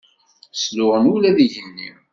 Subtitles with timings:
[0.53, 1.89] Sluɣen ula d igenni.